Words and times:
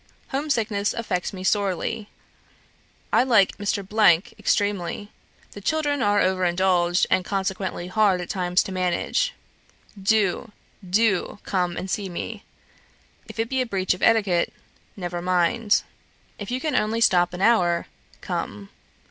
Home 0.29 0.49
sickness 0.49 0.95
affects 0.95 1.31
me 1.31 1.43
sorely. 1.43 2.09
I 3.13 3.21
like 3.21 3.59
Mr. 3.59 3.85
extremely. 4.39 5.11
The 5.51 5.61
children 5.61 6.01
are 6.01 6.19
over 6.19 6.43
indulged, 6.43 7.05
and 7.11 7.23
consequently 7.23 7.85
hard 7.85 8.19
at 8.19 8.27
times 8.27 8.63
to 8.63 8.71
manage. 8.71 9.35
Do, 10.01 10.53
do, 10.83 10.87
do 10.89 11.39
come 11.43 11.77
and 11.77 11.87
see 11.87 12.09
me; 12.09 12.43
if 13.27 13.37
it 13.37 13.47
be 13.47 13.61
a 13.61 13.65
breach 13.67 13.93
of 13.93 14.01
etiquette, 14.01 14.51
never 14.97 15.21
mind. 15.21 15.83
If 16.39 16.49
you 16.49 16.59
can 16.59 16.75
only 16.75 16.99
stop 16.99 17.31
an 17.35 17.41
hour, 17.43 17.85
come. 18.21 18.69